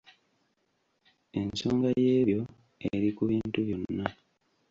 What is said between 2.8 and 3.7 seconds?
eri ku bintu